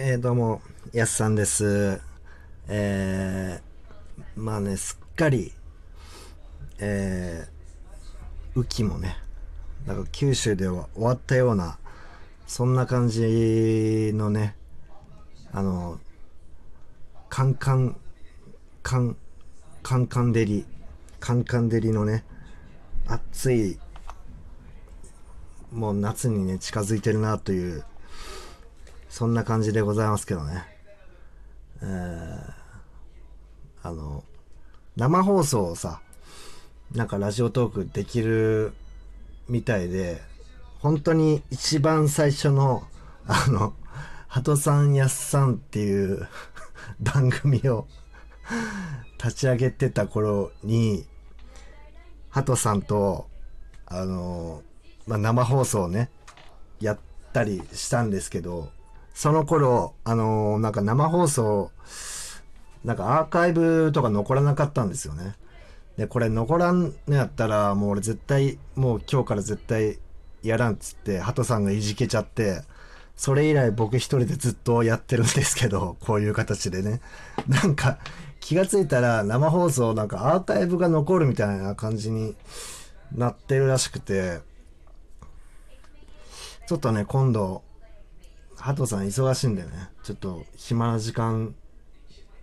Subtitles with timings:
[0.00, 0.62] えー、どうも、
[0.92, 2.00] やすさんです。
[2.68, 5.52] えー、まあね、すっかり、
[6.78, 9.16] えー、雨季もね、
[9.88, 11.78] なんか九州では終わったような、
[12.46, 14.54] そんな感じのね、
[15.50, 15.98] あの、
[17.28, 17.96] カンカン、
[18.84, 19.16] カン、
[19.82, 20.64] カンカン照り、
[21.18, 22.22] カンカン照りのね、
[23.08, 23.80] 暑い、
[25.72, 27.82] もう夏にね、近づいてるなという、
[29.08, 30.64] そんな感じでございますけどね。
[31.82, 32.52] えー、
[33.82, 34.24] あの、
[34.96, 36.00] 生放送をさ、
[36.92, 38.72] なんかラジオトークできる
[39.48, 40.20] みたいで、
[40.80, 42.82] 本当に一番最初の、
[43.26, 43.74] あの、
[44.26, 46.28] ハトさんやっさんっていう
[47.00, 47.86] 番組を
[49.22, 51.06] 立ち上げてた頃に、
[52.28, 53.28] ハトさんと、
[53.86, 54.62] あの、
[55.06, 56.10] まあ、生放送をね、
[56.80, 56.98] やっ
[57.32, 58.70] たりしたんですけど、
[59.18, 61.72] その頃、あのーなんか生放送、
[62.84, 65.34] なんかアーカイブとか残らなかったんですよね。
[65.96, 69.98] で、これ残らんのやったら、もう俺絶対、もう今日から絶対
[70.44, 72.62] やらんっつって、ハトさんがいじけちゃって、
[73.16, 77.00] それ以来僕一人でずっとやってるんですけど、こういう形でね。
[77.48, 77.98] なんか、
[78.38, 82.36] 気がついたら生放送なんかアーカイブが残るみたいな感じに
[83.10, 84.38] なってるらしくて、
[86.68, 87.64] ちょっとね、今度、
[88.58, 89.68] ハトさん忙しいんでね、
[90.02, 91.54] ちょっと暇な時間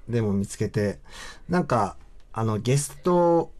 [0.07, 0.99] でも見つけて、
[1.49, 1.97] なんか、
[2.33, 3.51] あの、ゲスト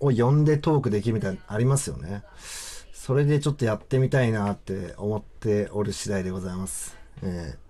[0.00, 2.22] を呼んでトークできるみたいなありますよね。
[2.92, 6.96] それでちょっとやってみたいなって思っておる次第でございます。
[7.22, 7.62] えー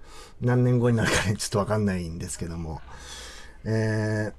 [0.42, 2.80] 何年後になるかね、ちょっとわかんないんですけども。
[3.64, 4.34] えー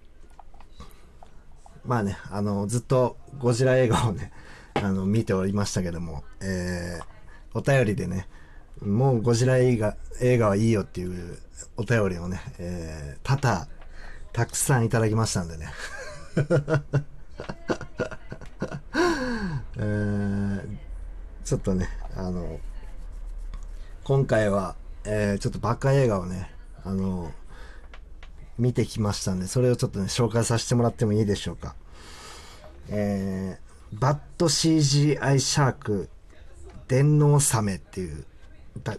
[1.85, 4.31] まあね、あの、ずっとゴジラ映画をね、
[4.75, 7.13] あの、見ておりましたけども、えー
[7.55, 8.27] お便りでね、
[8.85, 11.37] もうゴジラ映画、映画はいいよっていう
[11.77, 13.67] お便りをね、えー、多々、
[14.31, 15.67] たくさんいただきましたんでね。
[19.77, 20.77] えー
[21.43, 22.59] ちょっとね、あの、
[24.05, 26.49] 今回は、えーちょっとバカ映画をね、
[26.83, 27.31] あの、
[28.57, 31.75] 見てきましたんで、それをちょっとね、紹介させてもらってもいいでしょうか。
[32.89, 33.63] えー
[33.99, 36.09] バッド CGI シャーク
[36.87, 38.25] 電脳サメっていう、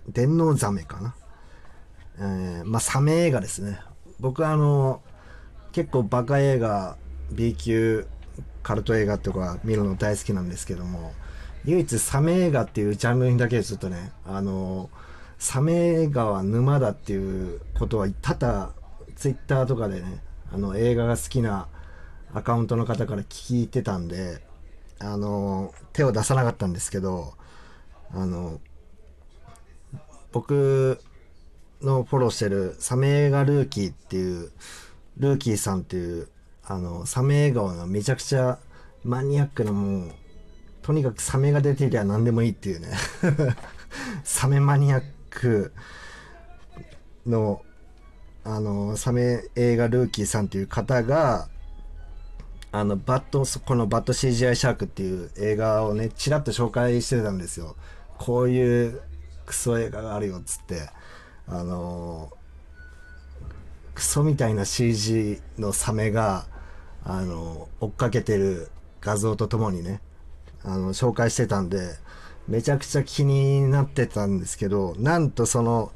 [0.09, 1.15] 電脳ザメかな。
[2.19, 3.81] えーまあ、サメ映画ですね。
[4.21, 5.03] 僕はあの、
[5.73, 6.97] 結構バカ映画、
[7.33, 8.07] B 級
[8.63, 11.13] カルト映画とか見るの大好きなんですけども、
[11.65, 14.91] 唯一サメ映画っていうジャンルにだけちょっとね、あの、
[15.39, 18.73] サメ映画は沼だっていうことは多々、
[19.17, 21.69] ツイッターとかでね、あの、映画が好きな
[22.33, 24.43] アカウントの方から聞いてたんで、
[24.99, 27.35] あの、手を出さなかったんですけど、
[28.13, 28.61] あの、
[30.35, 31.01] 僕
[31.81, 34.51] のフォローしてるサメ映画ルーキーっていう、
[35.17, 36.29] ルーキーさんっていう、
[36.65, 38.59] あの、サメ映画はめちゃくちゃ
[39.05, 40.13] マニアックなもう、
[40.83, 42.89] とにかくサメが出ていりゃ何でもいいっていうね。
[44.25, 45.73] サメマニアック
[47.25, 47.63] の、
[48.43, 51.49] あの、サメ映画ルーキーさんっていう方が、
[52.73, 57.77] あの、バッド、このバッド CGI シャークっていう映画をね、ちらっと紹介してたんですよ。
[58.19, 59.01] こういう
[59.47, 60.89] クソ映画があるよっつって、
[61.47, 62.31] あの
[63.95, 66.47] クソみたいな CG のサメが、
[67.05, 70.01] あの追っかけてる画像とともにね、
[70.65, 71.97] あの、紹介してたんで、
[72.49, 75.93] めちゃくちゃ気になってたんですけど、なんとその、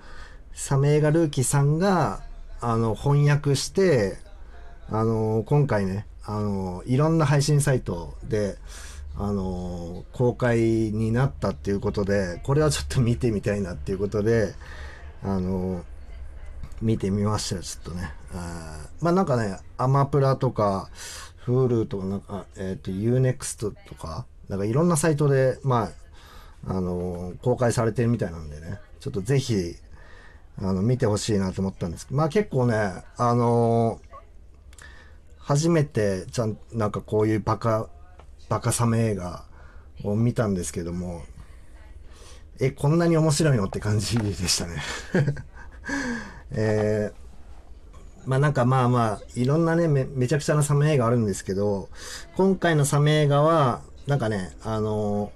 [0.53, 2.21] サメ映画ルーキーさんが、
[2.61, 4.19] あの、翻訳して、
[4.91, 8.57] あの、今回ね、あの、いろんな配信サイトで、
[9.21, 14.55] あの、公開になったっていうことで、これはちょっと見てみたいなっていうことで、
[15.25, 15.85] あの、
[16.81, 18.13] 見てみましたよ、ちょっとね。
[18.33, 20.89] あまあなんかね、アマプラとか、
[21.45, 25.91] Hulu とか、なんか、えっ、と、Unext とか、なんかいろんなサイトで、ま
[26.67, 29.75] あ、あの公開されてるみたいなんでね、ちょっとぜひ、
[30.61, 32.77] あの、見てほしいなと思ったんですけど、まあ結構ね、
[33.17, 34.01] あの
[35.39, 37.89] 初めて、ちゃん、なんかこういうバカ、
[38.49, 39.45] バカサメ映画
[40.05, 41.23] を見たんですけども、
[42.61, 44.83] え、こんなに面白いのって感じでしたね。
[46.51, 47.29] えー
[48.27, 51.89] まあなんかまあまあ、いろんなねめ、めちゃくちゃなサメ映画あるんですけど、
[52.37, 55.33] 今回のサメ映画は、なんかね、あの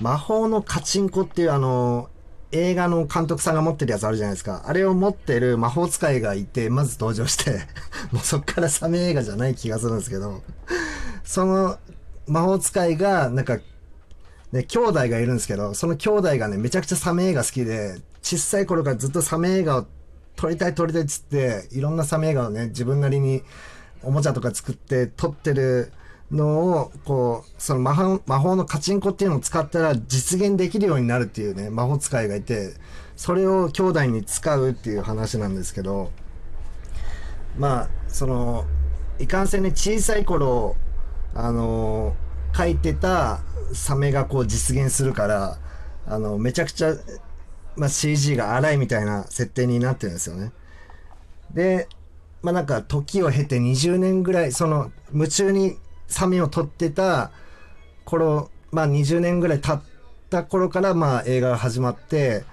[0.00, 2.08] 魔法のカチンコっていうあの
[2.50, 4.64] 映画の監督さんが持ってるやつあるじゃないですか。
[4.66, 7.60] あれを持ってる魔法使いがいて、まず登場して、
[8.10, 10.42] もうそっからサメ映画じゃない気がするんですけど、
[11.22, 11.78] その
[12.26, 13.58] 魔法使いが、なんか、
[14.52, 19.86] ね、兄弟がいるんですけど、その兄弟がね、めちゃくちゃサメ映画好きで、小さい頃からずっとサメ映画を
[20.36, 23.42] 撮りたい撮りたいっつって、いろんなサメ映画をね、自分なりに
[24.02, 25.92] おもちゃとか作って撮ってる
[26.30, 32.74] のを、こう、その魔法魔法のカチンコっていうのを使ったら実現できるようになるっていうね、魔法使いがいて、
[33.16, 36.10] それを兄弟に使うっていう話なんですけど、
[37.58, 38.64] まあ、その、
[39.18, 40.76] いかんせんね、小さい頃、
[41.34, 42.14] あの、
[42.56, 43.40] 書いてた
[43.72, 45.58] サメがこう実現するから、
[46.06, 46.94] あの、めちゃくちゃ、
[47.76, 50.52] まあ、CG が荒いみたいな設定になってるんですよね。
[51.52, 51.88] で、
[52.42, 55.78] まあなんか時を経て20年ぐらい、その夢中に
[56.08, 57.30] サメを撮ってた
[58.04, 59.82] 頃、まあ20年ぐらい経っ
[60.28, 62.44] た頃からまあ映画が始まって、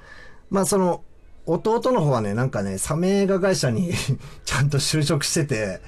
[0.49, 1.03] まあその
[1.45, 3.91] 弟の方はね、なんかね、サメ映画会社に
[4.45, 5.81] ちゃんと就職してて、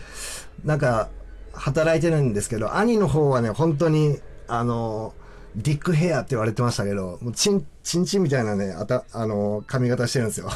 [0.65, 1.09] なんか
[1.53, 5.13] 働いてるんですけど、兄の方はね、本当に、あの、
[5.55, 10.49] ディックヘアって言われてましたけど、もうチン、チンチンみたいなね、あた、あの、髪型してるんですよ。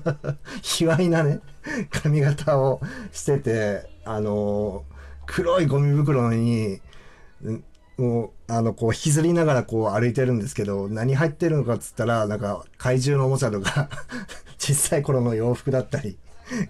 [0.62, 1.40] 卑猥なね、
[1.90, 2.80] 髪型を
[3.12, 4.84] してて、あの、
[5.26, 6.80] 黒いゴミ袋に、
[7.96, 13.88] もう、あの、こう、引きずりながらこう歩いてるんですけど、何入ってるのかっつったら、なんか、怪獣のおもちゃとか
[14.58, 16.18] 小さい頃の洋服だったり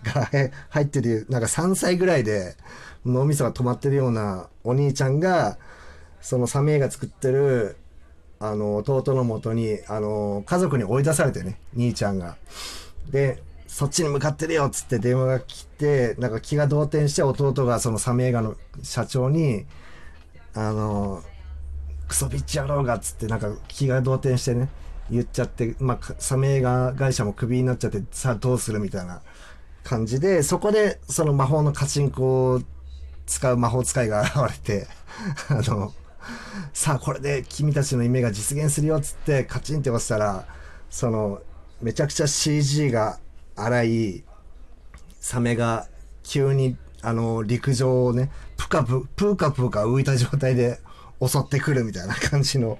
[0.03, 0.29] が
[0.71, 2.57] 入ってる、なんか3歳ぐらいで
[3.05, 5.59] 脳みそが止まってるようなお兄ちゃんが、
[6.21, 7.77] そのサメが作ってる、
[8.41, 12.37] あの、弟のもとに、あの、家族に追い出されてね、兄ちゃんが。
[13.11, 19.67] で、そっちに向かってるよっつって電話が来て、なんか気が動転して弟がそのサメ映画の社長に、
[20.55, 21.23] あの、
[22.09, 24.69] クソビッチ野郎がっつってなんか気が動転してね、
[25.11, 29.23] 言っちゃって、まあ、サメ映画会社もクビになっちゃって、さあどうするみたいな
[29.85, 32.63] 感じで、そこでその魔法のカチンコを
[33.27, 34.89] 使う魔法使いが現れて、
[35.49, 35.93] あの、
[36.73, 40.47] さあこれで君たちの夢が実現するよっつってカチンって押したら
[40.91, 41.43] その
[41.83, 43.19] めちゃくちゃ CG が
[43.57, 44.25] 荒い
[45.21, 45.87] サメが
[46.23, 50.81] 急にあの陸上をねプカププカプカ浮いた状態で
[51.21, 52.79] 襲ってくるみたいな感じの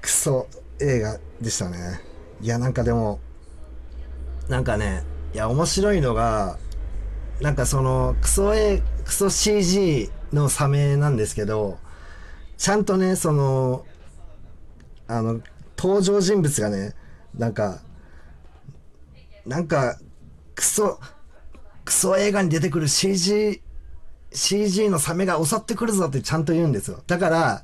[0.00, 0.48] クソ
[0.80, 2.00] 映画でしたね。
[2.40, 3.20] いやなんかでも
[4.48, 5.04] なんかね
[5.34, 6.58] いや面白いのが
[7.40, 11.78] なんかそのクソ絵クソ CG のサメなんですけど、
[12.56, 13.84] ちゃんとね、その、
[15.06, 15.40] あの、
[15.76, 16.94] 登場人物がね、
[17.36, 17.80] なんか、
[19.44, 19.98] なんか、
[20.54, 21.00] クソ、
[21.84, 23.60] クソ映画に出てくる CG、
[24.32, 27.02] CG のサメが襲ってくるぞってちゃんと言うんですよ。
[27.06, 27.62] だから、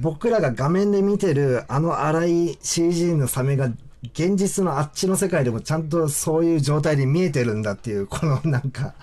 [0.00, 3.70] 僕らが画面で見てるあの荒い CG のサメが
[4.12, 8.94] 現実のあっちの世界でもちゃんとそういう状態で見えてるんだっていう、このなんか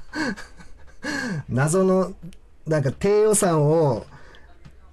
[1.50, 2.14] 謎の
[2.68, 4.06] なんか低予算を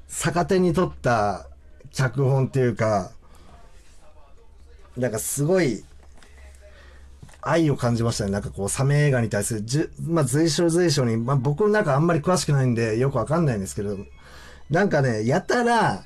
[0.09, 1.47] 逆手に取った
[1.93, 3.11] 脚本っていうか、
[4.97, 5.85] なんかすごい
[7.43, 8.31] 愛を感じましたね。
[8.31, 13.99] なんかこう、サメ映画に対する、じゅまあ随所随所に、まあ僕の中あんまり詳しくないんでよくわかんないんですけど、
[14.71, 16.05] なんかね、やたら、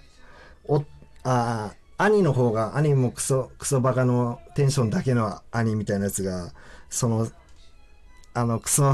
[0.64, 0.82] お、あ
[1.24, 6.52] あ兄の方が、兄もクソ、クソバカのテンションだけの兄みたいなやつが、
[6.90, 7.28] その、
[8.34, 8.92] あの、クソ、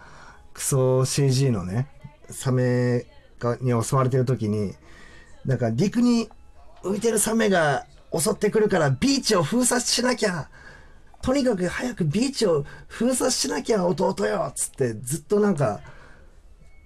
[0.52, 1.88] クソ CG のね、
[2.28, 3.06] サメ
[3.60, 4.74] に襲われてる時に、
[5.46, 6.28] なんか陸に
[6.82, 10.50] 浮いてるサメが襲ってくるからビーチを封鎖しなきゃ、
[11.22, 15.80] とにかく早くビーチを封鎖しなきゃ弟よっつってずっとなんか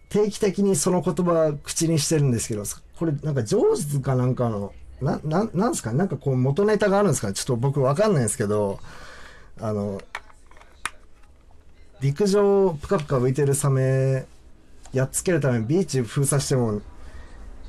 [0.09, 2.63] 定期的にその言葉口にしてるんですけど、
[2.97, 5.93] これなんか上手かなんかの、な、ななんですか？
[5.93, 7.33] なんかこう元ネタがあるんですか？
[7.33, 8.79] ちょっと僕わかんないんですけど、
[9.61, 10.01] あの、
[12.01, 14.27] 陸上ぷかぷか浮いてるサメ
[14.93, 16.83] やっつけるためにビーチ封鎖しても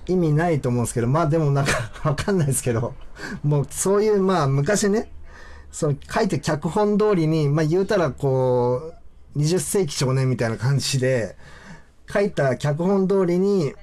[0.08, 1.72] 意味ないと思うんですけど、まあでもなんか
[2.04, 2.94] わかんないですけど、
[3.44, 5.12] もうそういう、まあ昔ね、
[5.72, 8.94] その書いて脚本通りに、まあ言うたらこ
[9.36, 11.36] う、20世紀少年みたいな感じで、
[12.12, 13.74] 書いた脚本通りに、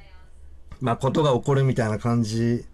[0.81, 2.65] まあことが起こるみたいな感じ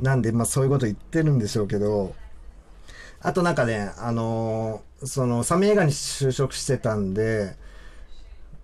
[0.00, 2.14] なんで、まあそういうこと言ってるんでしょうけど、
[3.20, 7.56] あとなんかね、あのー、その、サメ映画に就職してたんで、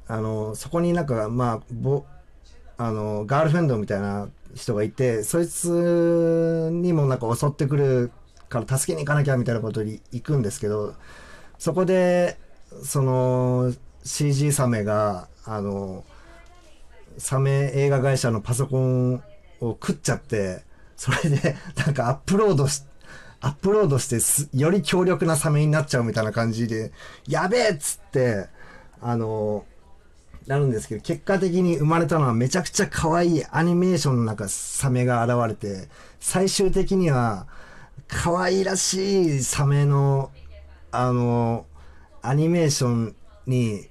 [0.06, 2.04] あの、そこになんか、まあ、ぼ、
[2.76, 8.10] あの、ガールフレンドみたいな人がいて、そいつにもなんか襲ってくる
[8.48, 10.94] から助けに行かなきゃみたいなことに行くんですけど、
[11.58, 12.38] そこで、
[12.82, 13.72] その、
[14.04, 16.04] CG サメが、あの、
[17.16, 19.14] サメ映画会社のパソコン
[19.60, 20.62] を食っちゃって、
[21.00, 22.82] それで、なんかアップロードし、
[23.40, 24.18] アップロードして
[24.54, 26.92] より強力なサメになっちゃうみたいな感じで、
[27.26, 28.48] やべえっつって、
[29.00, 29.64] あの、
[30.46, 35.88] なるんですけど、結果的に生まれたのはめちゃくちゃ可愛いアニメーションの中、サメが現れて、
[36.20, 37.46] 最終的には
[38.06, 40.30] 可愛らしいサメの
[40.92, 41.64] あの、
[42.20, 43.16] アニメーション
[43.46, 43.86] に、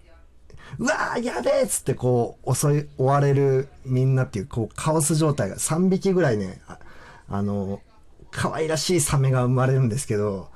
[0.77, 6.61] うわーやべえっつってこう、襲い、追われるみんなっていう、こう、カオス状態が3匹ぐらいね、
[7.29, 7.81] あの、
[8.31, 10.49] 可愛らしいサメが生まれるんですけど、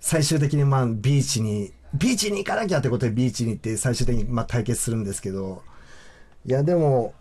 [0.00, 5.62] 最終的にまあ、ビーチに、ビーチに行かなきゃってことでビーチに行って最終的にまあ対決するんですけど、
[6.46, 7.14] いやでも、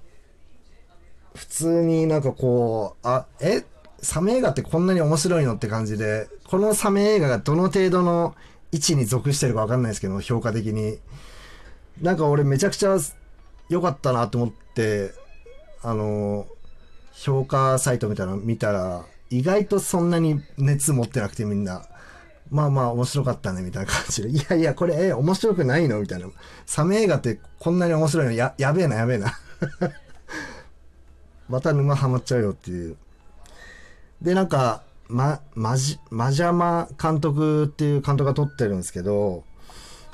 [1.36, 3.64] 普通になんかこう、あ、え
[4.02, 8.36] サメ映画ってこんなに面白いのって感じで、このサメ映画がどの程度の
[8.72, 11.00] 位置に属してるかわかんないですけど、評価的に。
[12.02, 12.98] なんか俺めちゃくちゃ
[13.70, 15.12] 良かったなと思って、
[15.84, 16.48] あの、
[17.24, 21.86] 評価サイトみたいなの見たら、意外とそんなに熱持ってなくてみんな。
[22.50, 24.30] まあまあ面白かったねみたいな感じで。
[24.34, 26.02] いやいや、これ、え、面白くないの？
[26.02, 26.28] みたいな。
[26.66, 28.32] サメ映画ってこんなに面白いの？
[28.34, 29.40] や、やべえな、やべえな。
[31.48, 32.98] また沼ハマっちゃうよっていう。
[34.22, 39.44] で、なんか、ま、まじ、まじゃま監督っていう監督が撮ってるんですけど、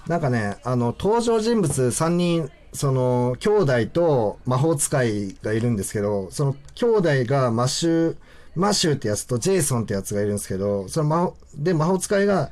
[0.08, 8.16] なんかね、あの、登場人物3人、その、兄弟と魔法使いがいるんですけど、その兄弟がマシュー、
[8.56, 12.52] マシューってやつとジェイソンってやつがいるんですけど、その魔法、で、魔法使いが、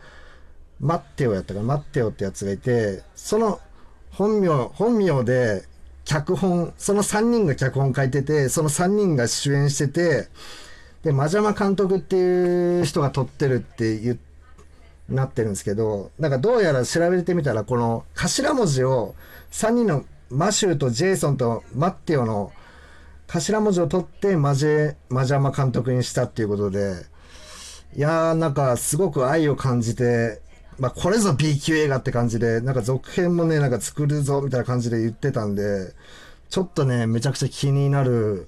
[0.79, 3.59] マッテオやったから、マッテオってやつがいて、その
[4.11, 5.63] 本名、本名で
[6.05, 10.27] 脚本、その3人が脚本書いてて、その3人が主演してて、
[11.03, 14.15] で、マジャマ監督っていう人が撮ってるって言っ
[15.09, 19.15] なってるんですけど、なんかどうやら調べてみたら、この頭文字を
[19.51, 22.51] 3人のマシューとジェイソンとマッティオの
[23.27, 27.05] 頭文字を取ってマジェ、マジャマ監督にしたっていうことで、
[27.95, 30.41] いやーなんかすごく愛を感じて、
[30.79, 35.93] まあこれぞ B 級映画って感じで、なんか続編もね、なんか作るぞみたいな感じで言ってたんで、
[36.49, 38.47] ちょっとね、めちゃくちゃ気になる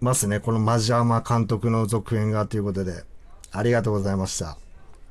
[0.00, 0.40] ますね。
[0.40, 3.02] このマジャマ監督の続編がということで、
[3.50, 4.56] ありがとうございました。